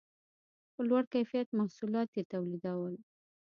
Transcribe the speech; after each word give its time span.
په 0.73 0.81
لوړ 0.89 1.03
کیفیت 1.13 1.47
محصولات 1.59 2.09
یې 2.17 2.23
تولیدول 2.31 2.93